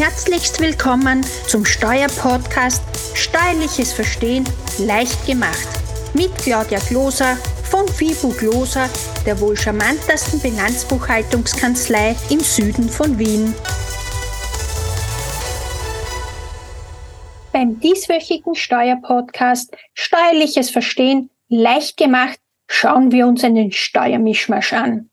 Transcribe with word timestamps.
Herzlichst 0.00 0.58
willkommen 0.62 1.26
zum 1.46 1.66
Steuerpodcast 1.66 2.82
Steuerliches 3.14 3.92
Verstehen 3.92 4.44
leicht 4.78 5.26
gemacht 5.26 5.68
mit 6.14 6.34
Claudia 6.36 6.78
Gloser 6.88 7.36
von 7.64 7.86
FIBU 7.86 8.32
Gloser, 8.32 8.88
der 9.26 9.38
wohl 9.42 9.58
charmantesten 9.58 10.40
Bilanzbuchhaltungskanzlei 10.40 12.16
im 12.30 12.40
Süden 12.40 12.88
von 12.88 13.18
Wien. 13.18 13.52
Beim 17.52 17.78
dieswöchigen 17.78 18.54
Steuerpodcast 18.54 19.76
Steuerliches 19.92 20.70
Verstehen 20.70 21.28
leicht 21.50 21.98
gemacht 21.98 22.40
schauen 22.68 23.12
wir 23.12 23.26
uns 23.26 23.44
einen 23.44 23.70
Steuermischmasch 23.70 24.72
an. 24.72 25.10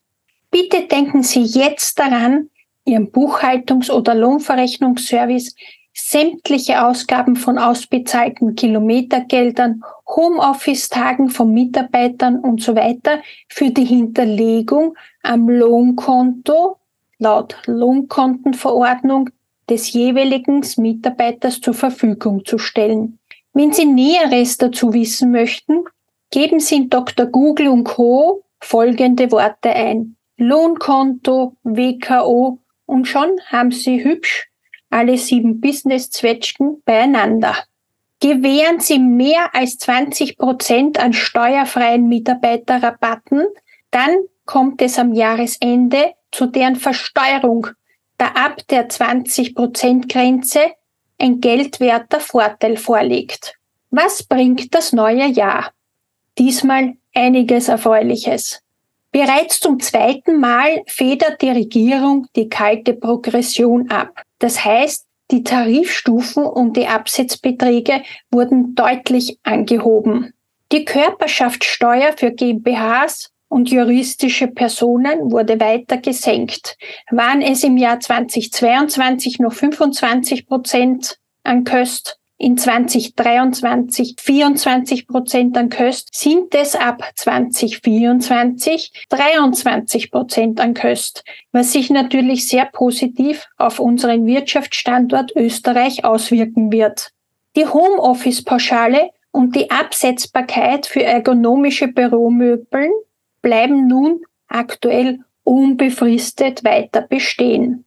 Bitte 0.50 0.88
denken 0.88 1.24
Sie 1.24 1.44
jetzt 1.44 2.00
daran, 2.00 2.52
Ihrem 2.88 3.12
Buchhaltungs- 3.12 3.92
oder 3.92 4.16
Lohnverrechnungsservice 4.16 5.56
sämtliche 5.94 6.86
Ausgaben 6.86 7.36
von 7.36 7.58
ausbezahlten 7.58 8.56
Kilometergeldern, 8.56 9.84
Homeoffice-Tagen 10.08 11.30
von 11.30 11.52
Mitarbeitern 11.52 12.40
und 12.40 12.62
so 12.62 12.76
weiter 12.76 13.20
für 13.50 13.72
die 13.72 13.84
Hinterlegung 13.84 14.96
am 15.24 15.50
Lohnkonto 15.50 16.78
laut 17.20 17.58
Lohnkontenverordnung 17.66 19.32
des 19.70 19.92
jeweiligen 19.92 20.64
Mitarbeiters 20.78 21.60
zur 21.60 21.74
Verfügung 21.74 22.46
zu 22.46 22.58
stellen. 22.58 23.20
Wenn 23.54 23.74
Sie 23.74 23.86
Näheres 23.86 24.58
dazu 24.58 24.94
wissen 24.94 25.32
möchten, 25.32 25.84
geben 26.32 26.60
Sie 26.60 26.76
in 26.76 26.90
Dr. 26.90 27.26
Google 27.26 27.70
und 27.70 27.84
Co. 27.84 28.44
folgende 28.60 29.32
Worte 29.32 29.72
ein. 29.72 30.16
Lohnkonto, 30.38 31.56
WKO 31.64 32.60
und 32.88 33.08
schon 33.08 33.40
haben 33.46 33.72
Sie 33.72 34.04
hübsch 34.04 34.50
alle 34.90 35.18
sieben 35.18 35.62
Business-Zwetschgen 35.62 36.82
beieinander. 36.84 37.56
Gewähren 38.20 38.80
Sie 38.80 38.98
mehr 38.98 39.54
als 39.54 39.78
20 39.78 40.38
Prozent 40.38 41.00
an 41.00 41.14
steuerfreien 41.14 42.08
Mitarbeiterrabatten, 42.08 43.46
dann 43.92 44.16
kommt 44.46 44.82
es 44.82 44.98
am 44.98 45.14
Jahresende 45.14 46.14
zu 46.32 46.48
deren 46.48 46.78
Versteuerung, 46.78 47.68
da 48.18 48.28
ab 48.30 48.62
der 48.70 48.90
20 48.90 49.54
Prozent 49.54 50.10
Grenze 50.10 50.62
ein 51.20 51.42
geldwerter 51.42 52.20
Vorteil 52.20 52.78
vorliegt. 52.78 53.56
Was 53.92 54.24
bringt 54.24 54.74
das 54.74 54.94
neue 54.94 55.28
Jahr? 55.28 55.72
Diesmal 56.38 56.96
einiges 57.14 57.68
Erfreuliches. 57.68 58.62
Bereits 59.12 59.60
zum 59.60 59.80
zweiten 59.80 60.40
Mal 60.40 60.84
federt 60.86 61.42
die 61.42 61.50
Regierung 61.50 62.28
die 62.36 62.50
kalte 62.50 62.94
Progression 62.94 63.90
ab. 63.90 64.22
Das 64.40 64.64
heißt, 64.64 65.06
die 65.32 65.44
Tarifstufen 65.44 66.46
und 66.46 66.78
die 66.78 66.88
Absetzbeträge 66.88 68.04
wurden 68.32 68.76
deutlich 68.76 69.40
angehoben. 69.44 70.34
Die 70.72 70.86
Körperschaftssteuer 70.86 72.14
für 72.18 72.32
GmbHs 72.32 73.32
und 73.50 73.70
juristische 73.70 74.48
Personen 74.48 75.32
wurde 75.32 75.60
weiter 75.60 75.98
gesenkt. 75.98 76.78
Waren 77.10 77.42
es 77.42 77.64
im 77.64 77.78
Jahr 77.78 78.00
2022 78.00 79.40
noch 79.40 79.54
25 79.54 80.48
Prozent 80.48 81.18
an 81.44 81.64
Köst, 81.64 82.17
in 82.38 82.58
2023 82.58 84.16
24 84.20 85.08
Prozent 85.08 85.58
an 85.58 85.70
Köst, 85.70 86.14
sind 86.14 86.54
es 86.54 86.76
ab 86.76 87.04
2024 87.16 88.92
23 89.10 90.12
Prozent 90.12 90.60
an 90.60 90.74
Köst, 90.74 91.24
was 91.52 91.74
sich 91.74 91.90
natürlich 91.90 92.48
sehr 92.48 92.66
positiv 92.66 93.48
auf 93.58 93.80
unseren 93.80 94.26
Wirtschaftsstandort 94.26 95.36
Österreich 95.36 96.06
auswirken 96.06 96.72
wird. 96.72 97.12
Die 97.56 97.66
Homeoffice-Pauschale 97.66 99.10
und 99.32 99.56
die 99.56 99.72
Absetzbarkeit 99.72 100.86
für 100.86 101.04
ergonomische 101.04 101.88
Büromöbeln 101.88 102.92
bleiben 103.42 103.88
nun 103.88 104.22
aktuell 104.48 105.20
unbefristet 105.44 106.64
weiter 106.64 107.02
bestehen. 107.02 107.87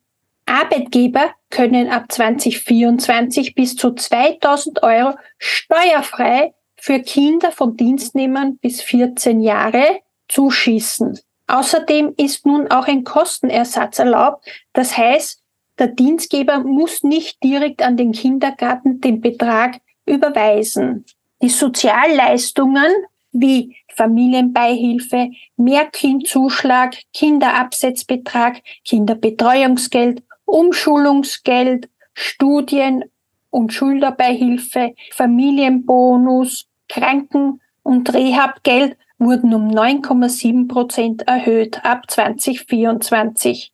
Arbeitgeber 0.51 1.31
können 1.51 1.89
ab 1.89 2.11
2024 2.11 3.55
bis 3.55 3.77
zu 3.77 3.93
2000 3.93 4.83
Euro 4.83 5.15
steuerfrei 5.39 6.55
für 6.77 6.99
Kinder 7.01 7.53
von 7.53 7.77
Dienstnehmern 7.77 8.59
bis 8.59 8.83
14 8.83 9.41
Jahre 9.41 10.01
zuschießen. 10.29 11.19
Außerdem 11.47 12.15
ist 12.17 12.47
nun 12.47 12.69
auch 12.71 12.89
ein 12.89 13.05
Kostenersatz 13.05 14.01
erlaubt. 14.01 14.45
Das 14.73 14.97
heißt, 14.97 15.41
der 15.79 15.89
Dienstgeber 15.89 16.61
muss 16.61 17.05
nicht 17.05 17.43
direkt 17.43 17.83
an 17.83 17.97
den 17.97 18.13
Kindergarten 18.13 19.01
den 19.01 19.21
Betrag 19.21 19.81
überweisen. 20.05 21.05
Die 21.43 21.49
Sozialleistungen 21.49 22.93
wie 23.33 23.77
Familienbeihilfe, 23.95 25.31
Mehrkindzuschlag, 25.57 26.97
Kinderabsetzbetrag, 27.13 28.61
Kinderbetreuungsgeld 28.85 30.23
Umschulungsgeld, 30.51 31.89
Studien- 32.15 33.05
und 33.51 33.73
Schulterbeihilfe, 33.73 34.95
Familienbonus, 35.13 36.67
Kranken- 36.89 37.61
und 37.83 38.13
Rehabgeld 38.13 38.97
wurden 39.19 39.55
um 39.55 39.69
9,7 39.69 40.69
Prozent 40.69 41.29
erhöht 41.29 41.85
ab 41.85 42.11
2024. 42.11 43.73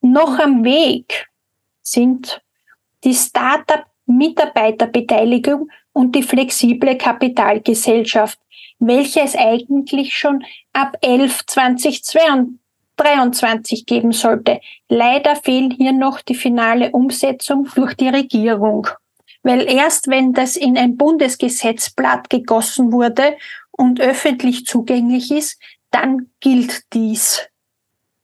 Noch 0.00 0.38
am 0.38 0.64
Weg 0.64 1.28
sind 1.82 2.40
die 3.04 3.14
Startup-Mitarbeiterbeteiligung 3.14 5.68
und 5.92 6.14
die 6.14 6.22
flexible 6.22 6.96
Kapitalgesellschaft, 6.96 8.38
welche 8.78 9.20
es 9.20 9.36
eigentlich 9.36 10.16
schon 10.16 10.44
ab 10.72 10.96
11 11.00 11.44
2022 11.46 12.54
23 12.96 13.86
geben 13.86 14.12
sollte. 14.12 14.60
Leider 14.88 15.36
fehlt 15.36 15.74
hier 15.74 15.92
noch 15.92 16.20
die 16.20 16.34
finale 16.34 16.90
Umsetzung 16.90 17.68
durch 17.74 17.94
die 17.94 18.08
Regierung. 18.08 18.88
Weil 19.42 19.70
erst 19.70 20.08
wenn 20.08 20.32
das 20.32 20.56
in 20.56 20.76
ein 20.76 20.96
Bundesgesetzblatt 20.96 22.30
gegossen 22.30 22.92
wurde 22.92 23.36
und 23.70 24.00
öffentlich 24.00 24.66
zugänglich 24.66 25.30
ist, 25.30 25.60
dann 25.90 26.30
gilt 26.40 26.92
dies. 26.92 27.48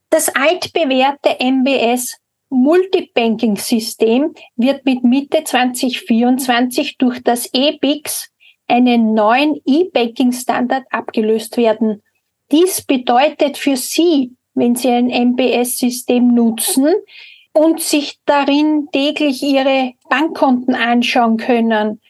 Das 0.09 0.29
altbewährte 0.35 1.37
MBS 1.39 2.17
Multibanking-System 2.49 4.33
wird 4.55 4.85
mit 4.85 5.03
Mitte 5.03 5.43
2024 5.43 6.97
durch 6.97 7.23
das 7.23 7.49
EBIX, 7.51 8.29
einen 8.67 9.13
neuen 9.13 9.59
E-Banking-Standard, 9.65 10.85
abgelöst 10.91 11.57
werden. 11.57 12.03
Dies 12.51 12.81
bedeutet 12.81 13.57
für 13.57 13.75
Sie 13.75 14.35
wenn 14.53 14.75
Sie 14.75 14.89
ein 14.89 15.09
MBS-System 15.09 16.33
nutzen 16.33 16.87
und 17.53 17.79
sich 17.79 18.19
darin 18.25 18.89
täglich 18.91 19.43
Ihre 19.43 19.93
Bankkonten 20.09 20.75
anschauen 20.75 21.37
können, 21.37 22.01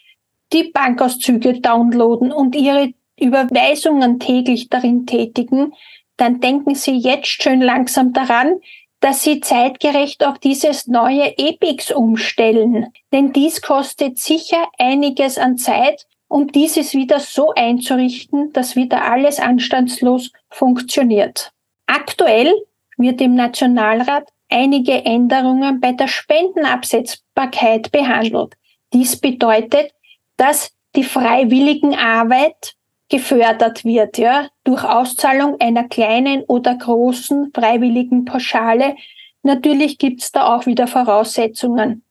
die 0.52 0.64
Bankauszüge 0.64 1.60
downloaden 1.60 2.32
und 2.32 2.56
Ihre 2.56 2.94
Überweisungen 3.20 4.20
täglich 4.20 4.70
darin 4.70 5.06
tätigen, 5.06 5.74
dann 6.18 6.40
denken 6.40 6.76
Sie 6.76 6.98
jetzt 6.98 7.28
schön 7.28 7.62
langsam 7.62 8.14
daran, 8.14 8.60
dass 9.00 9.24
Sie 9.24 9.42
zeitgerecht 9.42 10.26
auf 10.26 10.40
dieses 10.40 10.88
neue 10.88 11.38
EPIX 11.38 11.92
umstellen. 11.92 12.88
Denn 13.12 13.34
dies 13.34 13.62
kostet 13.62 14.18
sicher 14.18 14.70
einiges 14.78 15.38
an 15.38 15.58
Zeit, 15.58 16.06
um 16.28 16.48
dieses 16.52 16.94
wieder 16.94 17.20
so 17.20 17.54
einzurichten, 17.54 18.54
dass 18.54 18.76
wieder 18.76 19.04
alles 19.12 19.40
anstandslos 19.40 20.32
funktioniert. 20.50 21.53
Aktuell 21.86 22.54
wird 22.98 23.22
im 23.22 23.36
Nationalrat 23.36 24.30
einige 24.50 25.04
Änderungen 25.06 25.80
bei 25.80 25.92
der 25.92 26.08
Spendenabsetzbarkeit 26.08 27.92
behandelt. 27.92 28.56
Dies 28.94 29.20
bedeutet, 29.20 29.92
dass 30.38 30.72
die 30.96 31.04
freiwilligen 31.04 31.96
Arbeit 31.96 32.76
gefördert 33.10 33.84
wird, 33.84 34.18
ja, 34.18 34.48
durch 34.64 34.84
Auszahlung 34.84 35.60
einer 35.60 35.88
kleinen 35.88 36.44
oder 36.44 36.76
großen 36.76 37.52
freiwilligen 37.54 38.26
Pauschale. 38.26 38.96
Natürlich 39.42 39.98
gibt's 39.98 40.32
da 40.32 40.56
auch 40.56 40.66
wieder 40.66 40.88
Voraussetzungen. 40.88 42.04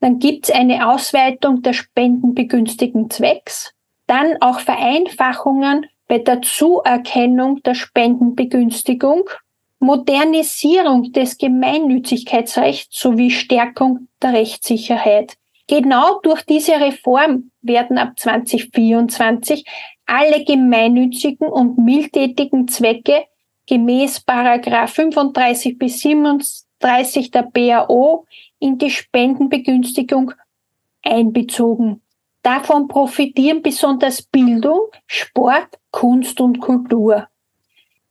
Dann 0.00 0.18
gibt's 0.18 0.50
eine 0.50 0.88
Ausweitung 0.88 1.62
der 1.62 1.74
spendenbegünstigten 1.74 3.08
Zwecks, 3.08 3.72
dann 4.06 4.36
auch 4.40 4.58
Vereinfachungen 4.58 5.86
bei 6.08 6.18
der 6.18 6.42
Zuerkennung 6.42 7.62
der 7.62 7.74
Spendenbegünstigung, 7.74 9.28
Modernisierung 9.78 11.12
des 11.12 11.38
Gemeinnützigkeitsrechts 11.38 12.98
sowie 12.98 13.30
Stärkung 13.30 14.08
der 14.22 14.32
Rechtssicherheit. 14.34 15.34
Genau 15.66 16.20
durch 16.20 16.42
diese 16.42 16.80
Reform 16.80 17.50
werden 17.62 17.98
ab 17.98 18.18
2024 18.18 19.64
alle 20.06 20.44
gemeinnützigen 20.44 21.48
und 21.48 21.78
mildtätigen 21.78 22.68
Zwecke 22.68 23.24
gemäß 23.66 24.20
Paragraph 24.20 24.92
35 24.92 25.78
bis 25.78 26.00
37 26.00 27.30
der 27.30 27.42
BAO 27.42 28.26
in 28.58 28.78
die 28.78 28.90
Spendenbegünstigung 28.90 30.32
einbezogen. 31.02 32.02
Davon 32.42 32.88
profitieren 32.88 33.62
besonders 33.62 34.22
Bildung, 34.22 34.88
Sport, 35.06 35.78
Kunst 35.90 36.40
und 36.40 36.60
Kultur. 36.60 37.28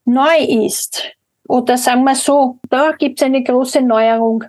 Neu 0.06 0.66
ist, 0.66 1.12
oder 1.48 1.78
sagen 1.78 2.04
wir 2.06 2.16
so, 2.16 2.60
da 2.70 2.94
gibt 2.94 3.20
es 3.20 3.26
eine 3.26 3.44
große 3.44 3.82
Neuerung. 3.82 4.46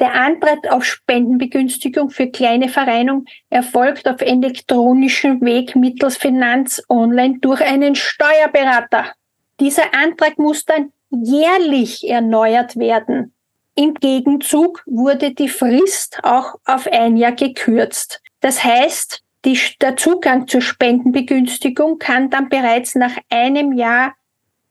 Der 0.00 0.14
Antrag 0.14 0.70
auf 0.70 0.84
Spendenbegünstigung 0.84 2.10
für 2.10 2.26
kleine 2.26 2.68
Vereinungen 2.68 3.26
erfolgt 3.48 4.06
auf 4.08 4.20
elektronischem 4.20 5.40
Weg 5.40 5.76
mittels 5.76 6.16
Finanz 6.16 6.82
Online 6.88 7.38
durch 7.40 7.62
einen 7.62 7.94
Steuerberater. 7.94 9.12
Dieser 9.60 9.94
Antrag 9.94 10.38
muss 10.38 10.64
dann 10.64 10.92
jährlich 11.10 12.08
erneuert 12.08 12.76
werden. 12.76 13.32
Im 13.74 13.94
Gegenzug 13.94 14.82
wurde 14.86 15.32
die 15.32 15.48
Frist 15.48 16.18
auch 16.22 16.56
auf 16.64 16.86
ein 16.88 17.16
Jahr 17.16 17.32
gekürzt. 17.32 18.20
Das 18.42 18.62
heißt, 18.62 19.22
die, 19.44 19.58
der 19.80 19.96
Zugang 19.96 20.46
zur 20.46 20.60
Spendenbegünstigung 20.60 21.98
kann 21.98 22.28
dann 22.28 22.48
bereits 22.48 22.94
nach 22.94 23.16
einem 23.30 23.72
Jahr 23.72 24.14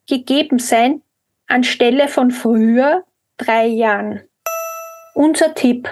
gegeben 0.07 0.59
sein, 0.59 1.01
anstelle 1.47 2.07
von 2.07 2.31
früher 2.31 3.03
drei 3.38 3.65
Jahren. 3.68 4.21
Unser 5.15 5.56
Tipp. 5.56 5.89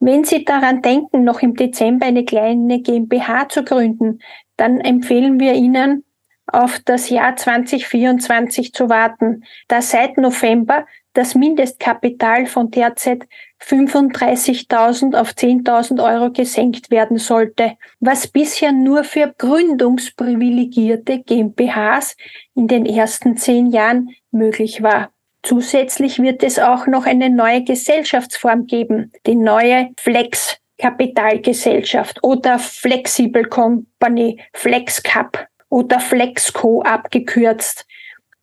Wenn 0.00 0.24
Sie 0.24 0.44
daran 0.44 0.82
denken, 0.82 1.24
noch 1.24 1.42
im 1.42 1.54
Dezember 1.54 2.06
eine 2.06 2.24
kleine 2.24 2.80
GmbH 2.80 3.48
zu 3.48 3.64
gründen, 3.64 4.20
dann 4.56 4.80
empfehlen 4.80 5.38
wir 5.38 5.54
Ihnen, 5.54 6.04
auf 6.46 6.80
das 6.84 7.10
Jahr 7.10 7.36
2024 7.36 8.72
zu 8.72 8.88
warten, 8.88 9.44
da 9.68 9.82
seit 9.82 10.16
November 10.16 10.86
das 11.12 11.34
Mindestkapital 11.34 12.46
von 12.46 12.70
derzeit 12.70 13.28
35.000 13.62 15.14
auf 15.18 15.30
10.000 15.30 16.02
Euro 16.02 16.30
gesenkt 16.32 16.90
werden 16.90 17.18
sollte, 17.18 17.76
was 18.00 18.26
bisher 18.26 18.72
nur 18.72 19.04
für 19.04 19.34
gründungsprivilegierte 19.36 21.20
GmbHs 21.20 22.16
in 22.54 22.68
den 22.68 22.86
ersten 22.86 23.36
zehn 23.36 23.70
Jahren 23.70 24.10
möglich 24.30 24.82
war. 24.82 25.10
Zusätzlich 25.42 26.20
wird 26.20 26.42
es 26.42 26.58
auch 26.58 26.86
noch 26.86 27.06
eine 27.06 27.30
neue 27.30 27.64
Gesellschaftsform 27.64 28.66
geben, 28.66 29.12
die 29.26 29.36
neue 29.36 29.90
Flex 29.98 30.60
Kapitalgesellschaft 30.80 32.24
oder 32.24 32.58
Flexible 32.58 33.44
Company, 33.44 34.40
FlexCap 34.54 35.46
oder 35.68 36.00
Flexco 36.00 36.82
abgekürzt, 36.82 37.86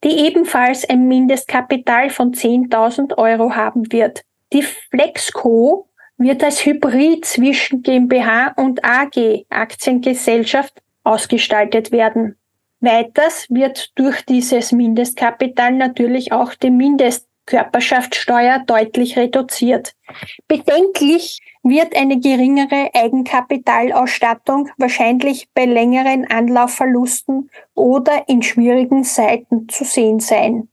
die 0.04 0.26
ebenfalls 0.26 0.88
ein 0.88 1.08
Mindestkapital 1.08 2.10
von 2.10 2.34
10.000 2.34 3.18
Euro 3.18 3.56
haben 3.56 3.92
wird. 3.92 4.24
Die 4.54 4.64
Flexco 4.64 5.90
wird 6.18 6.44
als 6.44 6.66
Hybrid 6.66 7.26
zwischen 7.26 7.84
GmbH 7.84 8.54
und 8.58 8.84
AG 8.84 9.46
Aktiengesellschaft 9.50 10.82
ausgestaltet 11.04 11.92
werden. 11.92 12.38
Weiters 12.80 13.48
wird 13.50 13.98
durch 13.98 14.24
dieses 14.26 14.72
Mindestkapital 14.72 15.74
natürlich 15.74 16.32
auch 16.32 16.54
die 16.54 16.70
Mindestkörperschaftssteuer 16.70 18.64
deutlich 18.66 19.18
reduziert. 19.18 19.96
Bedenklich 20.48 21.42
wird 21.64 21.96
eine 21.96 22.20
geringere 22.20 22.92
Eigenkapitalausstattung 22.94 24.70
wahrscheinlich 24.78 25.50
bei 25.54 25.66
längeren 25.66 26.26
Anlaufverlusten 26.30 27.50
oder 27.74 28.30
in 28.30 28.44
schwierigen 28.44 29.04
Zeiten 29.04 29.68
zu 29.70 29.84
sehen 29.84 30.20
sein. 30.20 30.70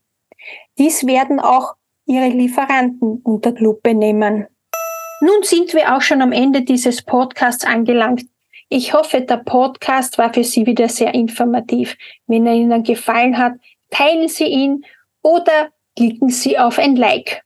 Dies 0.77 1.05
werden 1.05 1.39
auch 1.39 1.75
ihre 2.05 2.29
Lieferanten 2.29 3.21
unter 3.23 3.51
Lupe 3.51 3.93
nehmen. 3.93 4.47
Nun 5.21 5.43
sind 5.43 5.73
wir 5.73 5.95
auch 5.95 6.01
schon 6.01 6.21
am 6.21 6.31
Ende 6.31 6.61
dieses 6.61 7.01
Podcasts 7.01 7.65
angelangt. 7.65 8.25
Ich 8.69 8.93
hoffe, 8.93 9.21
der 9.21 9.37
Podcast 9.37 10.17
war 10.17 10.33
für 10.33 10.43
Sie 10.43 10.65
wieder 10.65 10.89
sehr 10.89 11.13
informativ. 11.13 11.97
Wenn 12.27 12.45
er 12.45 12.53
Ihnen 12.53 12.83
gefallen 12.83 13.37
hat, 13.37 13.53
teilen 13.91 14.27
Sie 14.27 14.45
ihn 14.45 14.83
oder 15.21 15.69
klicken 15.95 16.29
Sie 16.29 16.57
auf 16.57 16.79
ein 16.79 16.95
Like. 16.95 17.43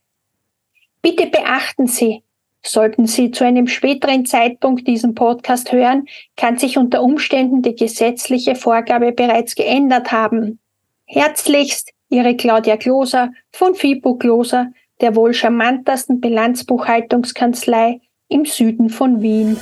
Bitte 1.01 1.27
beachten 1.27 1.87
Sie, 1.87 2.23
sollten 2.61 3.05
Sie 3.05 3.31
zu 3.31 3.45
einem 3.45 3.67
späteren 3.67 4.25
Zeitpunkt 4.25 4.87
diesen 4.87 5.15
Podcast 5.15 5.71
hören, 5.71 6.07
kann 6.35 6.57
sich 6.57 6.77
unter 6.77 7.03
Umständen 7.03 7.61
die 7.61 7.75
gesetzliche 7.75 8.55
Vorgabe 8.55 9.11
bereits 9.11 9.55
geändert 9.55 10.11
haben. 10.11 10.59
Herzlichst 11.05 11.93
Ihre 12.09 12.35
Claudia 12.35 12.77
Kloser 12.77 13.31
von 13.51 13.75
FIBO 13.75 14.15
Kloser, 14.15 14.71
der 14.99 15.15
wohl 15.15 15.33
charmantesten 15.33 16.19
Bilanzbuchhaltungskanzlei 16.19 18.01
im 18.27 18.45
Süden 18.45 18.89
von 18.89 19.21
Wien. 19.21 19.57